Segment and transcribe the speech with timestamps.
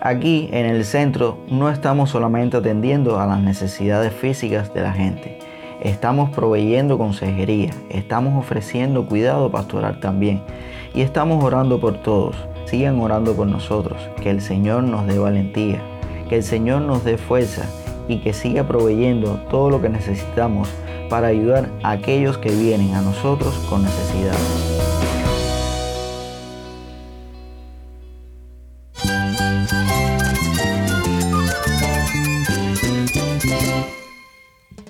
[0.00, 5.38] Aquí en el centro no estamos solamente atendiendo a las necesidades físicas de la gente,
[5.82, 10.42] estamos proveyendo consejería, estamos ofreciendo cuidado pastoral también
[10.94, 12.36] y estamos orando por todos.
[12.66, 15.80] Sigan orando por nosotros, que el Señor nos dé valentía,
[16.28, 17.64] que el Señor nos dé fuerza
[18.08, 20.68] y que siga proveyendo todo lo que necesitamos
[21.08, 24.95] para ayudar a aquellos que vienen a nosotros con necesidad.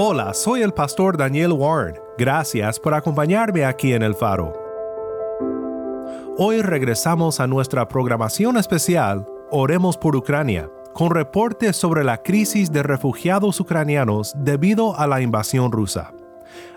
[0.00, 1.96] Hola, soy el pastor Daniel Warren.
[2.16, 4.52] Gracias por acompañarme aquí en El Faro.
[6.36, 12.84] Hoy regresamos a nuestra programación especial Oremos por Ucrania, con reportes sobre la crisis de
[12.84, 16.12] refugiados ucranianos debido a la invasión rusa.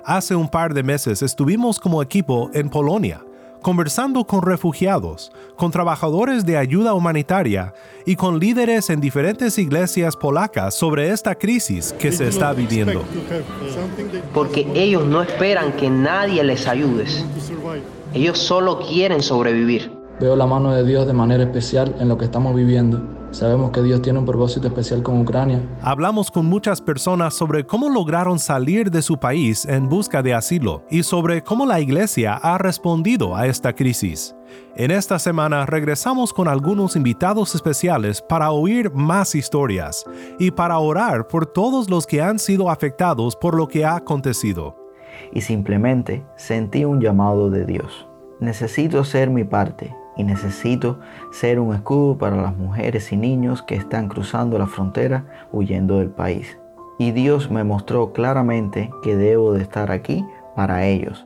[0.03, 3.23] Hace un par de meses estuvimos como equipo en Polonia,
[3.61, 7.73] conversando con refugiados, con trabajadores de ayuda humanitaria
[8.05, 13.03] y con líderes en diferentes iglesias polacas sobre esta crisis que se está viviendo.
[14.33, 17.05] Porque ellos no esperan que nadie les ayude.
[18.13, 19.91] Ellos solo quieren sobrevivir.
[20.19, 23.81] Veo la mano de Dios de manera especial en lo que estamos viviendo Sabemos que
[23.81, 25.61] Dios tiene un propósito especial con Ucrania.
[25.81, 30.83] Hablamos con muchas personas sobre cómo lograron salir de su país en busca de asilo
[30.89, 34.35] y sobre cómo la iglesia ha respondido a esta crisis.
[34.75, 40.03] En esta semana regresamos con algunos invitados especiales para oír más historias
[40.37, 44.75] y para orar por todos los que han sido afectados por lo que ha acontecido.
[45.31, 48.07] Y simplemente sentí un llamado de Dios.
[48.41, 50.99] Necesito ser mi parte y necesito
[51.31, 56.09] ser un escudo para las mujeres y niños que están cruzando la frontera huyendo del
[56.09, 56.57] país.
[56.99, 61.25] Y Dios me mostró claramente que debo de estar aquí para ellos.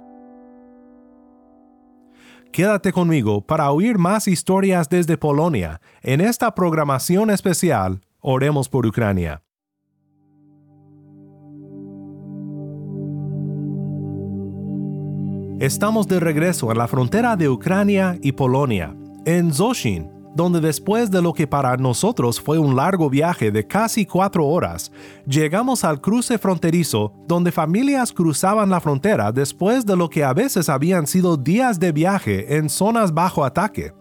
[2.52, 9.45] Quédate conmigo para oír más historias desde Polonia en esta programación especial Oremos por Ucrania.
[15.60, 18.94] Estamos de regreso a la frontera de Ucrania y Polonia,
[19.26, 24.06] en Zoshin, donde después de lo que para nosotros fue un largo viaje de casi
[24.06, 24.92] cuatro horas,
[25.26, 30.68] llegamos al cruce fronterizo donde familias cruzaban la frontera después de lo que a veces
[30.68, 33.94] habían sido días de viaje en zonas bajo ataque,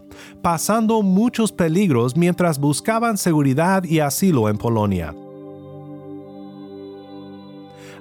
[0.43, 5.15] pasando muchos peligros mientras buscaban seguridad y asilo en Polonia.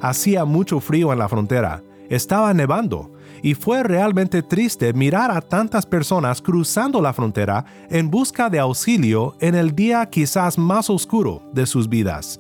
[0.02, 5.86] Hacía mucho frío en la frontera, estaba nevando, y fue realmente triste mirar a tantas
[5.86, 11.66] personas cruzando la frontera en busca de auxilio en el día quizás más oscuro de
[11.66, 12.40] sus vidas.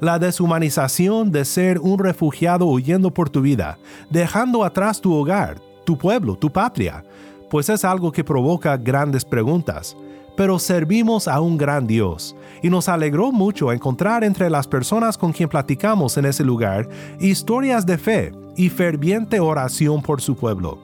[0.00, 3.78] La deshumanización de ser un refugiado huyendo por tu vida,
[4.10, 7.04] dejando atrás tu hogar, tu pueblo, tu patria,
[7.48, 9.96] pues es algo que provoca grandes preguntas
[10.36, 15.32] pero servimos a un gran Dios, y nos alegró mucho encontrar entre las personas con
[15.32, 16.88] quien platicamos en ese lugar
[17.20, 20.78] historias de fe y ferviente oración por su pueblo.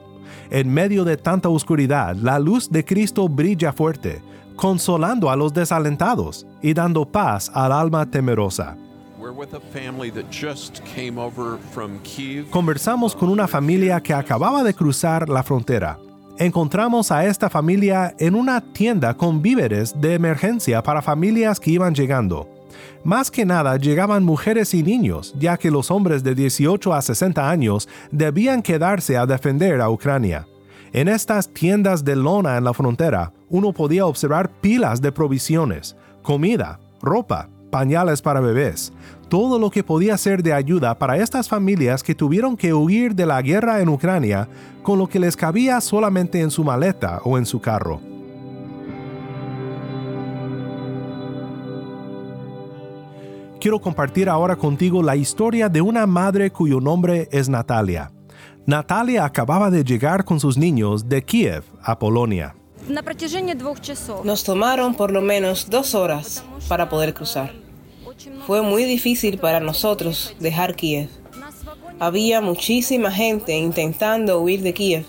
[0.51, 4.21] En medio de tanta oscuridad, la luz de Cristo brilla fuerte,
[4.55, 8.75] consolando a los desalentados y dando paz al alma temerosa.
[12.49, 15.99] Conversamos con una familia que acababa de cruzar la frontera
[16.39, 21.93] encontramos a esta familia en una tienda con víveres de emergencia para familias que iban
[21.93, 22.47] llegando.
[23.03, 27.49] Más que nada llegaban mujeres y niños, ya que los hombres de 18 a 60
[27.49, 30.47] años debían quedarse a defender a Ucrania.
[30.93, 36.79] En estas tiendas de lona en la frontera, uno podía observar pilas de provisiones, comida,
[37.01, 38.91] ropa, pañales para bebés,
[39.29, 43.25] todo lo que podía ser de ayuda para estas familias que tuvieron que huir de
[43.25, 44.47] la guerra en Ucrania
[44.83, 48.01] con lo que les cabía solamente en su maleta o en su carro.
[53.59, 58.09] Quiero compartir ahora contigo la historia de una madre cuyo nombre es Natalia.
[58.65, 62.55] Natalia acababa de llegar con sus niños de Kiev a Polonia.
[64.23, 67.53] Nos tomaron por lo menos dos horas para poder cruzar.
[68.45, 71.09] Fue muy difícil para nosotros dejar Kiev.
[71.99, 75.05] Había muchísima gente intentando huir de Kiev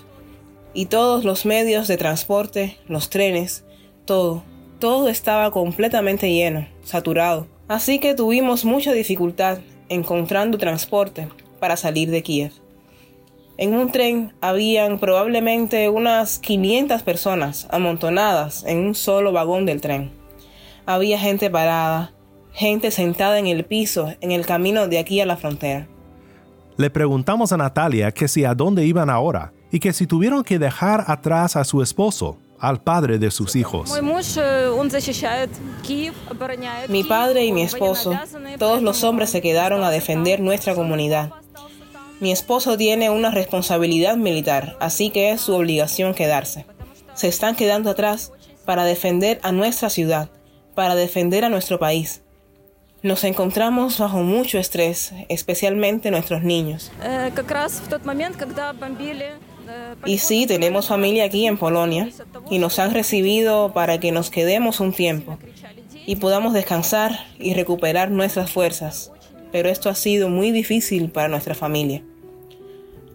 [0.73, 3.63] y todos los medios de transporte, los trenes,
[4.05, 4.43] todo,
[4.79, 7.47] todo estaba completamente lleno, saturado.
[7.67, 11.27] Así que tuvimos mucha dificultad encontrando transporte
[11.59, 12.51] para salir de Kiev.
[13.57, 20.11] En un tren habían probablemente unas 500 personas amontonadas en un solo vagón del tren.
[20.85, 22.13] Había gente parada,
[22.53, 25.87] gente sentada en el piso en el camino de aquí a la frontera.
[26.77, 30.57] Le preguntamos a Natalia que si a dónde iban ahora y que si tuvieron que
[30.57, 33.91] dejar atrás a su esposo, al padre de sus hijos.
[36.87, 38.17] Mi padre y mi esposo,
[38.59, 41.31] todos los hombres se quedaron a defender nuestra comunidad.
[42.21, 46.67] Mi esposo tiene una responsabilidad militar, así que es su obligación quedarse.
[47.15, 48.31] Se están quedando atrás
[48.63, 50.29] para defender a nuestra ciudad,
[50.75, 52.21] para defender a nuestro país.
[53.01, 56.91] Nos encontramos bajo mucho estrés, especialmente nuestros niños.
[60.05, 62.07] Y sí, tenemos familia aquí en Polonia
[62.51, 65.39] y nos han recibido para que nos quedemos un tiempo
[66.05, 69.11] y podamos descansar y recuperar nuestras fuerzas.
[69.51, 72.03] Pero esto ha sido muy difícil para nuestra familia.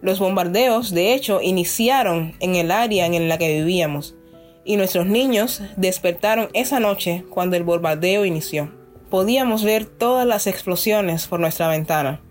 [0.01, 4.15] Los bombardeos, de hecho, iniciaron en el área en la que vivíamos
[4.63, 8.71] y nuestros niños despertaron esa noche cuando el bombardeo inició.
[9.09, 12.21] Podíamos ver todas las explosiones por nuestra ventana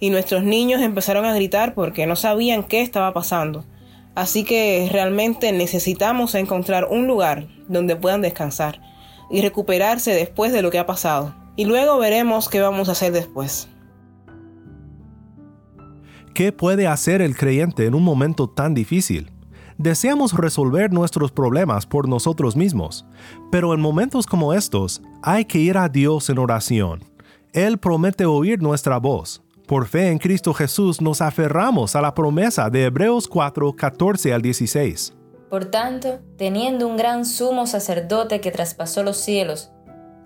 [0.00, 3.64] y nuestros niños empezaron a gritar porque no sabían qué estaba pasando.
[4.14, 8.80] Así que realmente necesitamos encontrar un lugar donde puedan descansar
[9.30, 11.34] y recuperarse después de lo que ha pasado.
[11.54, 13.68] Y luego veremos qué vamos a hacer después.
[16.34, 19.30] ¿Qué puede hacer el creyente en un momento tan difícil?
[19.78, 23.06] Deseamos resolver nuestros problemas por nosotros mismos,
[23.50, 27.04] pero en momentos como estos hay que ir a Dios en oración.
[27.52, 32.68] Él promete oír nuestra voz por fe en Cristo Jesús nos aferramos a la promesa
[32.70, 35.14] de Hebreos 4, 14 al 16.
[35.48, 39.70] Por tanto, teniendo un gran sumo sacerdote que traspasó los cielos,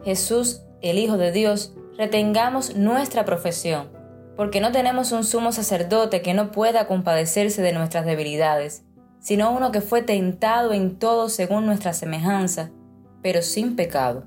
[0.02, 3.90] Jesús, el Hijo de Dios, retengamos nuestra profesión,
[4.36, 8.84] porque no tenemos un sumo sacerdote que no pueda compadecerse de nuestras debilidades,
[9.20, 12.70] sino uno que fue tentado en todo según nuestra semejanza,
[13.22, 14.24] pero sin pecado.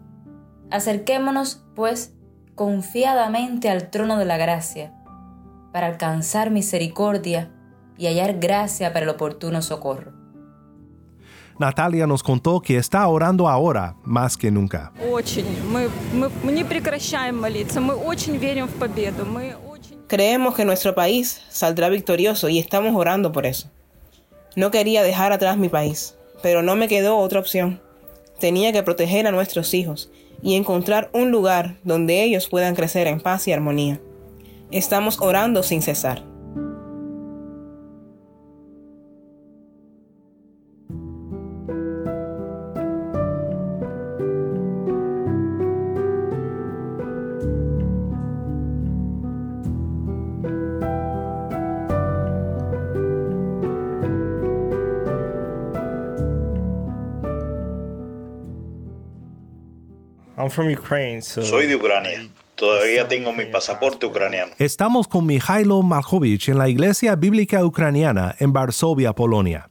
[0.72, 2.14] Acerquémonos, pues,
[2.56, 4.94] confiadamente al trono de la gracia
[5.72, 7.52] para alcanzar misericordia
[7.98, 10.14] y hallar gracia para el oportuno socorro.
[11.60, 14.92] Natalia nos contó que está orando ahora más que nunca.
[20.08, 23.70] Creemos que nuestro país saldrá victorioso y estamos orando por eso.
[24.56, 27.82] No quería dejar atrás mi país, pero no me quedó otra opción.
[28.40, 30.10] Tenía que proteger a nuestros hijos
[30.42, 34.00] y encontrar un lugar donde ellos puedan crecer en paz y armonía.
[34.72, 36.24] Estamos orando sin cesar.
[61.42, 62.30] Soy de Ucrania.
[62.54, 64.52] Todavía tengo mi pasaporte ucraniano.
[64.60, 69.70] Estamos con Mijailo Markovich en la Iglesia Bíblica Ucraniana en Varsovia, Polonia.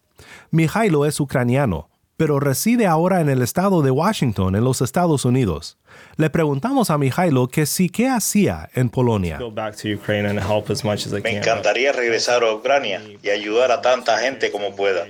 [0.51, 5.79] Mijailo es ucraniano, pero reside ahora en el estado de Washington, en los Estados Unidos.
[6.17, 9.39] Le preguntamos a Mijailo que sí qué hacía en Polonia.
[11.23, 15.07] Me encantaría regresar a Ucrania y ayudar a tanta gente como pueda,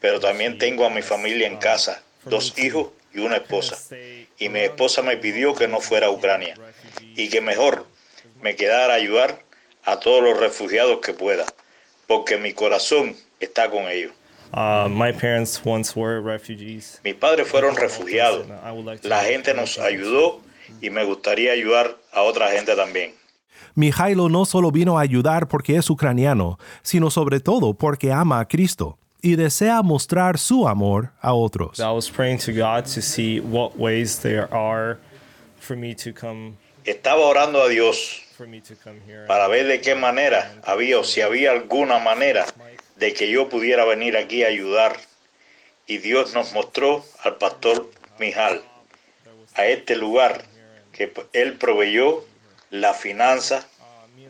[0.00, 3.78] pero también tengo a mi familia en casa, dos hijos y una esposa.
[4.38, 6.54] Y mi esposa me pidió que no fuera a Ucrania
[7.00, 7.86] y que mejor
[8.42, 9.42] me quedara a ayudar
[9.84, 11.46] a todos los refugiados que pueda,
[12.06, 14.12] porque mi corazón está con ellos.
[14.52, 14.88] Uh,
[17.02, 18.46] Mis padres fueron refugiados.
[19.02, 20.40] La gente nos ayudó
[20.80, 23.14] y me gustaría ayudar a otra gente también.
[23.74, 28.48] Mijailo no solo vino a ayudar porque es ucraniano, sino sobre todo porque ama a
[28.48, 31.78] Cristo y desea mostrar su amor a otros.
[31.78, 34.98] I was praying to God to see what ways there are
[35.58, 36.56] for me to come
[36.86, 38.22] estaba orando a Dios
[39.26, 42.46] para ver de qué manera había o si había alguna manera
[42.96, 44.96] de que yo pudiera venir aquí a ayudar.
[45.86, 48.62] Y Dios nos mostró al pastor Mijal
[49.54, 50.44] a este lugar
[50.92, 52.24] que él proveyó
[52.70, 53.66] la finanza,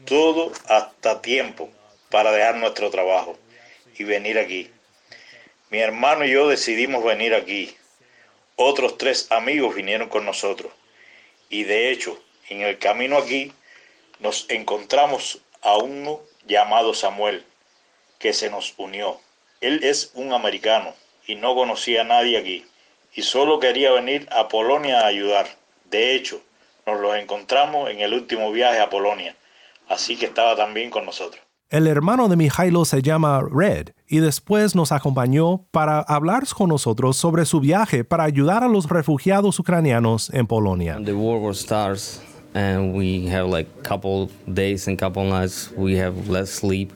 [0.04, 1.70] todo hasta tiempo
[2.10, 3.38] para dejar nuestro trabajo
[3.98, 4.70] y venir aquí.
[5.68, 7.76] Mi hermano y yo decidimos venir aquí.
[8.54, 10.72] Otros tres amigos vinieron con nosotros.
[11.48, 13.52] Y de hecho, en el camino aquí
[14.20, 17.44] nos encontramos a uno llamado Samuel,
[18.20, 19.20] que se nos unió.
[19.60, 20.94] Él es un americano
[21.26, 22.64] y no conocía a nadie aquí,
[23.14, 25.48] y solo quería venir a Polonia a ayudar.
[25.86, 26.40] De hecho,
[26.86, 29.34] nos lo encontramos en el último viaje a Polonia,
[29.88, 31.45] así que estaba también con nosotros.
[31.68, 37.16] El hermano de Mijailo se llama Red y después nos acompañó para hablar con nosotros
[37.16, 41.00] sobre su viaje para ayudar a los refugiados ucranianos en Polonia.
[41.04, 42.22] The war war starts
[42.54, 46.92] and we have like couple days and couple nights we have less sleep.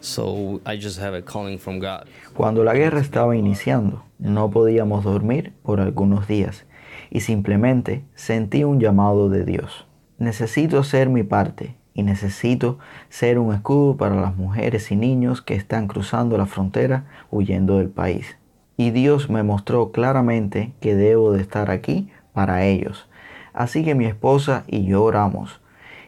[0.00, 2.06] So I just have a calling from God.
[2.32, 6.64] Cuando la guerra estaba iniciando, no podíamos dormir por algunos días
[7.10, 9.84] y simplemente sentí un llamado de Dios.
[10.16, 12.78] Necesito hacer mi parte y necesito
[13.08, 17.88] ser un escudo para las mujeres y niños que están cruzando la frontera huyendo del
[17.88, 18.36] país.
[18.76, 23.08] Y Dios me mostró claramente que debo de estar aquí para ellos.
[23.52, 25.60] Así que mi esposa y yo oramos,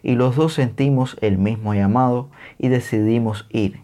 [0.03, 3.81] y los dos sentimos el mismo llamado y decidimos ir,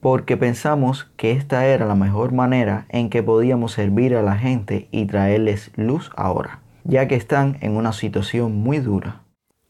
[0.00, 4.88] porque pensamos que esta era la mejor manera en que podíamos servir a la gente
[4.90, 9.25] y traerles luz ahora, ya que están en una situación muy dura.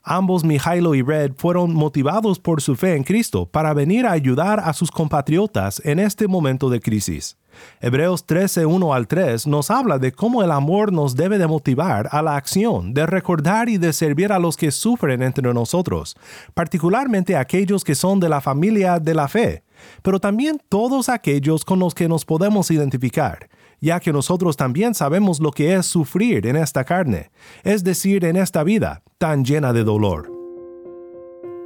[0.08, 4.60] Ambos, Mijailo y Red, fueron motivados por su fe en Cristo para venir a ayudar
[4.60, 7.36] a sus compatriotas en este momento de crisis.
[7.80, 12.08] Hebreos 13, 1 al 3 nos habla de cómo el amor nos debe de motivar
[12.12, 16.16] a la acción, de recordar y de servir a los que sufren entre nosotros,
[16.54, 19.64] particularmente aquellos que son de la familia de la fe,
[20.02, 23.48] pero también todos aquellos con los que nos podemos identificar,
[23.80, 27.32] ya que nosotros también sabemos lo que es sufrir en esta carne,
[27.64, 30.30] es decir, en esta vida tan llena de dolor.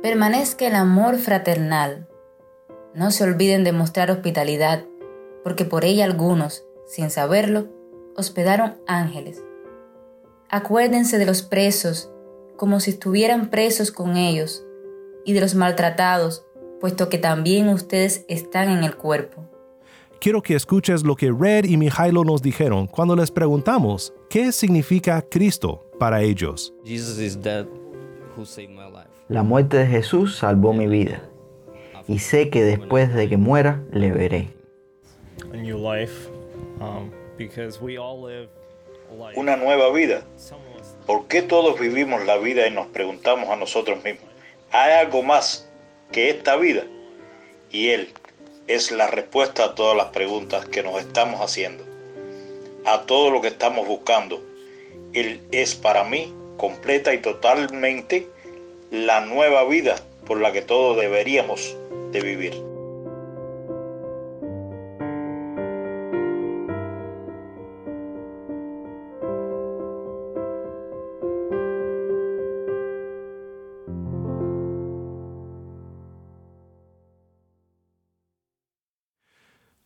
[0.02, 2.09] Permanezca el amor fraternal.
[2.95, 4.85] No se olviden de mostrar hospitalidad,
[5.42, 7.66] porque por ella algunos, sin saberlo,
[8.16, 9.42] hospedaron ángeles.
[10.49, 12.12] Acuérdense de los presos,
[12.57, 14.64] como si estuvieran presos con ellos,
[15.25, 16.47] y de los maltratados,
[16.80, 19.50] puesto que también ustedes están en el cuerpo
[20.21, 25.23] quiero que escuches lo que Red y Mijailo nos dijeron cuando les preguntamos qué significa
[25.23, 26.73] Cristo para ellos.
[29.28, 31.23] La muerte de Jesús salvó mi vida
[32.09, 34.49] y sé que después de que muera le veré.
[35.45, 37.11] Um,
[39.37, 40.23] Una nueva vida.
[41.07, 44.30] ¿Por qué todos vivimos la vida y nos preguntamos a nosotros mismos,
[44.73, 45.71] ¿hay algo más
[46.11, 46.85] que esta vida?
[47.71, 48.09] Y Él,
[48.66, 51.85] es la respuesta a todas las preguntas que nos estamos haciendo,
[52.87, 54.50] a todo lo que estamos buscando.
[55.12, 58.29] Él es para mí completa y totalmente
[58.90, 61.76] la nueva vida por la que todos deberíamos
[62.12, 62.71] de vivir.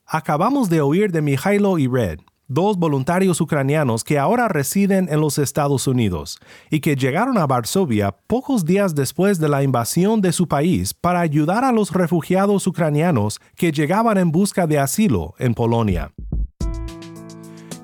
[0.06, 5.38] Acabamos de oír de Mijailo y Red, dos voluntarios ucranianos que ahora residen en los
[5.38, 6.38] Estados Unidos
[6.70, 11.20] y que llegaron a Varsovia pocos días después de la invasión de su país para
[11.20, 16.12] ayudar a los refugiados ucranianos que llegaban en busca de asilo en Polonia.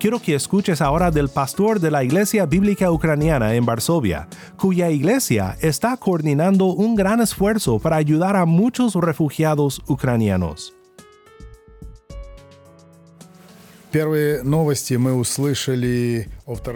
[0.01, 5.59] Quiero que escuches ahora del pastor de la Iglesia Bíblica Ucraniana en Varsovia, cuya iglesia
[5.61, 10.73] está coordinando un gran esfuerzo para ayudar a muchos refugiados ucranianos.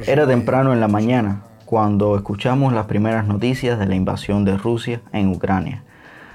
[0.04, 5.00] Era temprano en la mañana cuando escuchamos las primeras noticias de la invasión de Rusia
[5.12, 5.85] en Ucrania.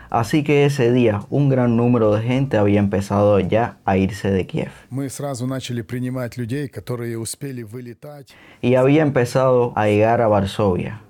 [0.10, 4.48] Así que ese día un gran número de gente había empezado ya a irse de
[4.48, 4.72] Kiev.
[8.62, 11.02] Y había empezado a llegar a Varsovia.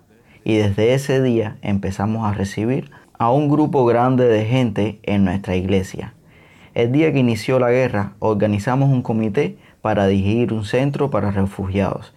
[0.43, 5.55] Y desde ese día empezamos a recibir a un grupo grande de gente en nuestra
[5.55, 6.15] iglesia.
[6.79, 12.13] El día que inició la guerra, organizamos un comité para dirigir un centro para refugiados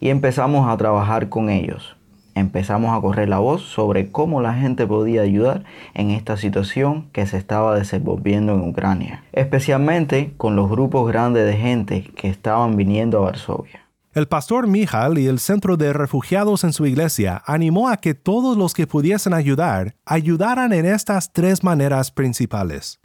[0.00, 1.98] y empezamos a trabajar con ellos.
[2.34, 7.26] Empezamos a correr la voz sobre cómo la gente podía ayudar en esta situación que
[7.26, 13.18] se estaba desenvolviendo en Ucrania, especialmente con los grupos grandes de gente que estaban viniendo
[13.18, 13.85] a Varsovia.
[14.16, 18.56] El pastor Mijal y el centro de refugiados en su iglesia animó a que todos
[18.56, 22.98] los que pudiesen ayudar ayudaran en estas tres maneras principales.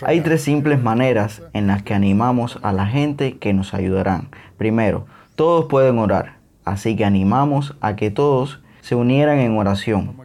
[0.00, 4.30] Hay tres simples maneras en las que animamos a la gente que nos ayudarán.
[4.56, 10.16] Primero, todos pueden orar, así que animamos a que todos se unieran en oración.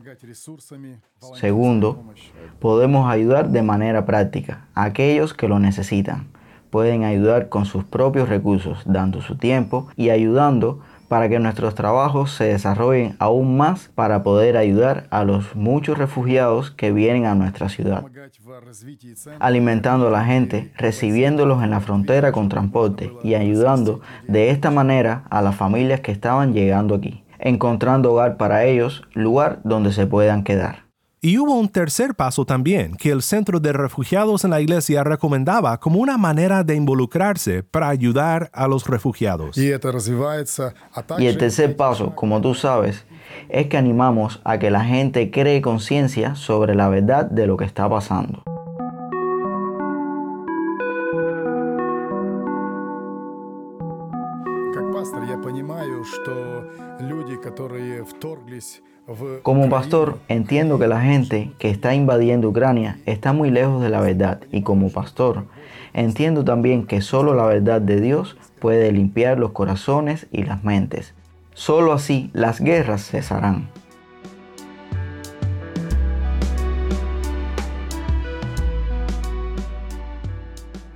[1.33, 2.05] Segundo,
[2.59, 6.30] podemos ayudar de manera práctica a aquellos que lo necesitan.
[6.71, 10.79] Pueden ayudar con sus propios recursos, dando su tiempo y ayudando
[11.11, 16.71] para que nuestros trabajos se desarrollen aún más para poder ayudar a los muchos refugiados
[16.71, 18.05] que vienen a nuestra ciudad.
[19.41, 23.99] Alimentando a la gente, recibiéndolos en la frontera con transporte y ayudando
[24.29, 29.59] de esta manera a las familias que estaban llegando aquí, encontrando hogar para ellos, lugar
[29.65, 30.80] donde se puedan quedar.
[31.23, 35.79] Y hubo un tercer paso también que el Centro de Refugiados en la Iglesia recomendaba
[35.79, 39.55] como una manera de involucrarse para ayudar a los refugiados.
[39.55, 43.05] Y el tercer paso, como tú sabes,
[43.49, 47.65] es que animamos a que la gente cree conciencia sobre la verdad de lo que
[47.65, 48.41] está pasando.
[59.41, 63.99] Como pastor, entiendo que la gente que está invadiendo Ucrania está muy lejos de la
[63.99, 65.45] verdad y como pastor,
[65.93, 71.13] entiendo también que solo la verdad de Dios puede limpiar los corazones y las mentes.
[71.53, 73.69] Solo así las guerras cesarán.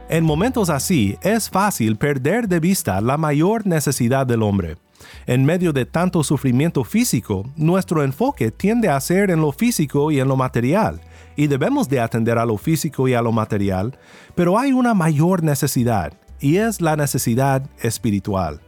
[0.08, 4.78] En momentos así es fácil perder de vista la mayor necesidad del hombre.
[5.26, 10.20] En medio de tanto sufrimiento físico, nuestro enfoque tiende a ser en lo físico y
[10.20, 11.02] en lo material,
[11.36, 13.98] y debemos de atender a lo físico y a lo material,
[14.36, 18.62] pero hay una mayor necesidad, y es la necesidad espiritual.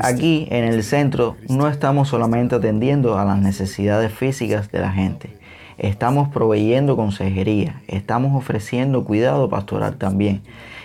[0.00, 5.39] Aquí en el centro no estamos solamente atendiendo a las necesidades físicas de la gente,
[5.80, 10.42] estamos proveyendo consejería, estamos ofreciendo cuidado pastoral también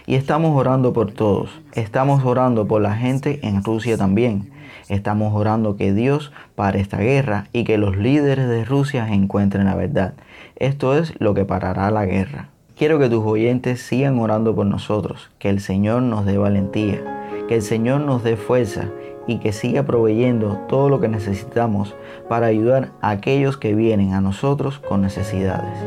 [0.08, 1.50] y estamos orando por todos.
[1.74, 4.52] Estamos orando por la gente en Rusia también.
[4.88, 9.76] Estamos orando que Dios pare esta guerra y que los líderes de Rusia encuentren la
[9.76, 10.14] verdad.
[10.56, 12.50] Esto es lo que parará la guerra.
[12.78, 17.02] Quiero que tus oyentes sigan orando por nosotros, que el Señor nos dé valentía,
[17.48, 18.90] que el Señor nos dé fuerza
[19.28, 21.96] y que siga proveyendo todo lo que necesitamos
[22.30, 25.78] para ayudar a aquellos que vienen a nosotros con necesidades.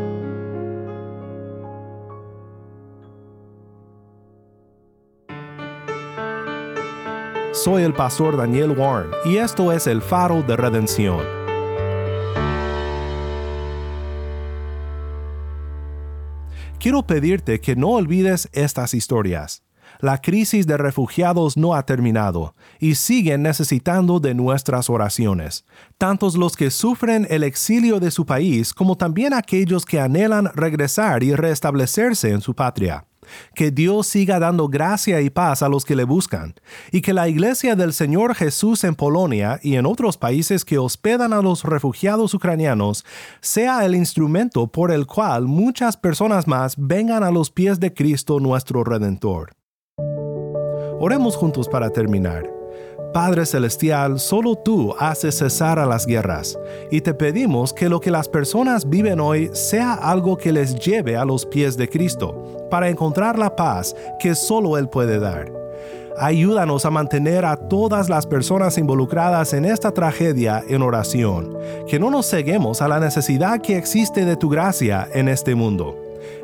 [7.53, 11.21] Soy el pastor Daniel Warren y esto es el faro de redención.
[16.79, 19.68] Quiero pedirte que no olvides estas historias
[20.01, 25.65] la crisis de refugiados no ha terminado y siguen necesitando de nuestras oraciones,
[25.97, 31.23] tantos los que sufren el exilio de su país como también aquellos que anhelan regresar
[31.23, 33.05] y restablecerse en su patria.
[33.55, 36.55] Que Dios siga dando gracia y paz a los que le buscan,
[36.93, 41.33] y que la Iglesia del Señor Jesús en Polonia y en otros países que hospedan
[41.33, 43.05] a los refugiados ucranianos
[43.41, 48.41] sea el instrumento por el cual muchas personas más vengan a los pies de Cristo
[48.41, 49.53] nuestro Redentor.
[51.01, 52.51] Oremos juntos para terminar.
[53.13, 56.59] Padre Celestial, solo tú haces cesar a las guerras,
[56.91, 61.17] y te pedimos que lo que las personas viven hoy sea algo que les lleve
[61.17, 65.51] a los pies de Cristo, para encontrar la paz que solo Él puede dar.
[66.19, 71.57] Ayúdanos a mantener a todas las personas involucradas en esta tragedia en oración,
[71.87, 75.97] que no nos ceguemos a la necesidad que existe de tu gracia en este mundo.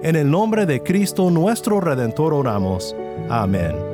[0.02, 2.94] En el nombre de Cristo nuestro Redentor oramos.
[3.28, 3.93] Amén.